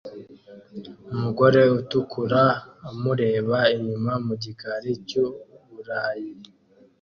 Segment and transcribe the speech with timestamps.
[1.13, 2.43] Umugore utukura
[2.89, 5.25] amureba inyuma mu gikari cyu
[5.71, 6.31] Burayi